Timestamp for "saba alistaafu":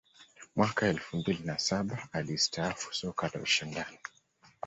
1.59-2.93